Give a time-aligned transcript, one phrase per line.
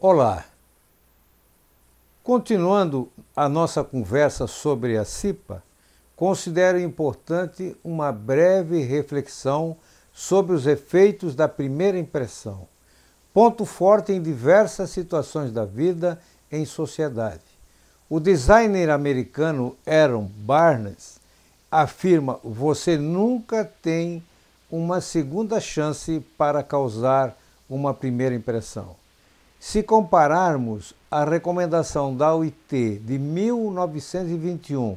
[0.00, 0.44] Olá.
[2.22, 5.62] Continuando a nossa conversa sobre a CIPA,
[6.16, 9.76] considero importante uma breve reflexão
[10.12, 12.66] sobre os efeitos da primeira impressão,
[13.32, 17.44] ponto forte em diversas situações da vida em sociedade.
[18.08, 21.20] O designer americano Aaron Barnes
[21.70, 24.22] afirma: você nunca tem
[24.70, 27.36] uma segunda chance para causar
[27.68, 28.96] uma primeira impressão.
[29.58, 34.96] Se compararmos a recomendação da OIT de 1921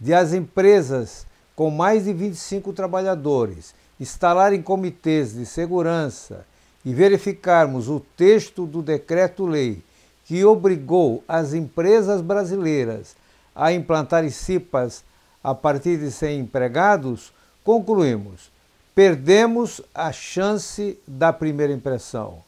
[0.00, 6.44] de as empresas com mais de 25 trabalhadores instalarem comitês de segurança
[6.84, 9.82] e verificarmos o texto do decreto-lei
[10.24, 13.14] que obrigou as empresas brasileiras
[13.54, 15.04] a implantar CIPAs
[15.42, 18.50] a partir de 100 empregados, concluímos:
[18.94, 22.42] perdemos a chance da primeira impressão.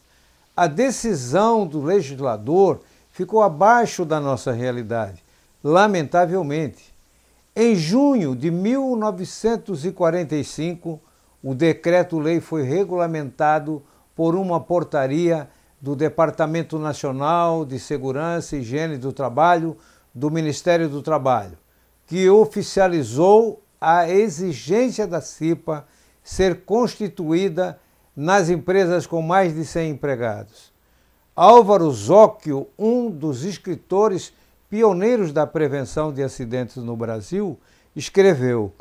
[0.55, 2.81] A decisão do legislador
[3.11, 5.23] ficou abaixo da nossa realidade,
[5.63, 6.93] lamentavelmente.
[7.55, 11.01] Em junho de 1945,
[11.43, 13.81] o decreto-lei foi regulamentado
[14.15, 15.47] por uma portaria
[15.81, 19.77] do Departamento Nacional de Segurança e Higiene do Trabalho
[20.13, 21.57] do Ministério do Trabalho,
[22.07, 25.85] que oficializou a exigência da CIPA
[26.25, 27.79] ser constituída
[28.15, 30.73] nas empresas com mais de 100 empregados.
[31.35, 34.33] Álvaro Zóquio, um dos escritores
[34.67, 37.59] pioneiros da prevenção de acidentes no Brasil,
[37.95, 38.73] escreveu: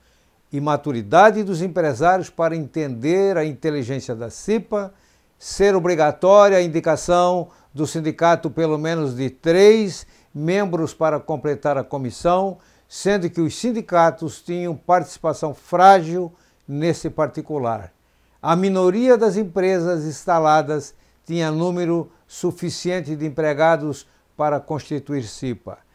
[0.53, 4.95] imaturidade dos empresários para entender a inteligência da CIPA,
[5.37, 12.59] ser obrigatória a indicação do sindicato pelo menos de três membros para completar a comissão,
[12.89, 16.33] sendo que os sindicatos tinham participação frágil
[16.69, 17.93] nesse particular.
[18.41, 20.95] A minoria das empresas instaladas
[21.27, 24.07] tinha número suficiente de empregados
[24.37, 25.86] para constituir CIPA.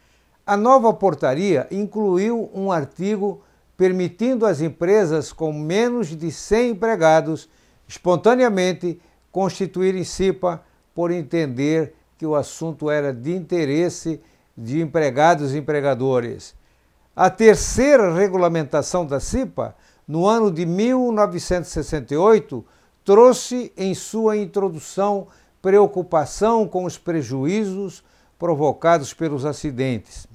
[0.44, 3.44] A nova portaria incluiu um artigo
[3.76, 7.48] permitindo às empresas com menos de 100 empregados
[7.86, 10.60] espontaneamente constituírem CIPA
[10.92, 14.20] por entender que o assunto era de interesse
[14.56, 16.56] de empregados e empregadores.
[17.14, 19.76] A terceira regulamentação da CIPA,
[20.08, 22.64] no ano de 1968,
[23.04, 25.28] trouxe em sua introdução
[25.60, 28.02] preocupação com os prejuízos
[28.38, 30.31] provocados pelos acidentes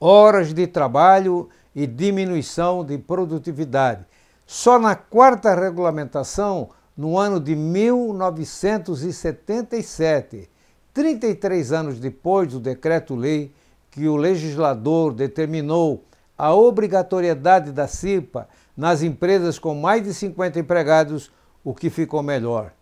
[0.00, 4.06] horas de trabalho e diminuição de produtividade.
[4.46, 10.48] Só na quarta regulamentação, no ano de 1977,
[10.92, 13.52] 33 anos depois do decreto-lei
[13.90, 16.02] que o legislador determinou
[16.36, 21.30] a obrigatoriedade da CIPA nas empresas com mais de 50 empregados,
[21.64, 22.72] o que ficou melhor.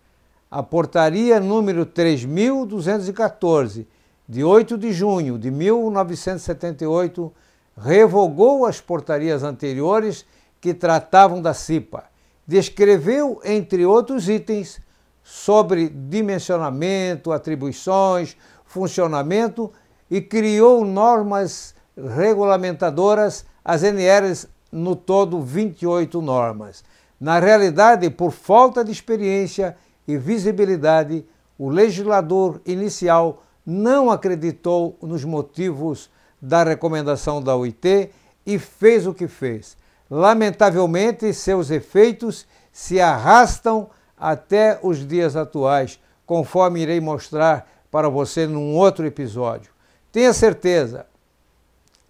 [0.50, 3.88] A portaria número 3214
[4.28, 7.32] de 8 de junho de 1978,
[7.76, 10.24] revogou as portarias anteriores
[10.60, 12.04] que tratavam da CIPA.
[12.46, 14.80] Descreveu, entre outros itens,
[15.22, 19.72] sobre dimensionamento, atribuições, funcionamento
[20.10, 26.84] e criou normas regulamentadoras, as NRs, no todo 28 normas.
[27.18, 29.76] Na realidade, por falta de experiência
[30.06, 31.24] e visibilidade,
[31.58, 36.08] o legislador inicial não acreditou nos motivos
[36.40, 38.10] da recomendação da OIT
[38.46, 39.76] e fez o que fez.
[40.08, 48.74] Lamentavelmente, seus efeitos se arrastam até os dias atuais, conforme irei mostrar para você num
[48.74, 49.72] outro episódio.
[50.12, 51.06] Tenha certeza,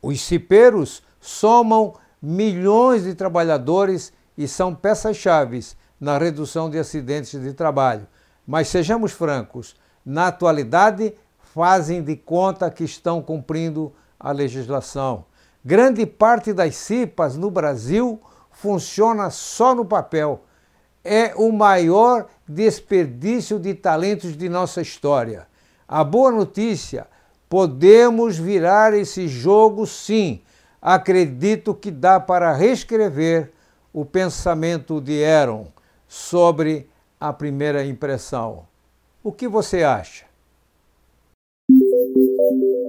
[0.03, 5.65] os cipeiros somam milhões de trabalhadores e são peças-chave
[5.99, 8.07] na redução de acidentes de trabalho.
[8.47, 9.75] Mas sejamos francos,
[10.05, 11.15] na atualidade
[11.57, 15.25] fazem de conta que estão cumprindo a legislação.
[15.65, 18.21] Grande parte das CIPAs no Brasil
[18.51, 20.45] funciona só no papel.
[21.03, 25.49] É o maior desperdício de talentos de nossa história.
[25.89, 27.07] A boa notícia:
[27.49, 30.43] podemos virar esse jogo sim.
[30.81, 33.51] Acredito que dá para reescrever
[33.95, 35.69] o pensamento de Aaron
[36.07, 36.87] sobre
[37.19, 38.67] a primeira impressão.
[39.25, 40.27] O que você acha?
[42.59, 42.86] Thank you.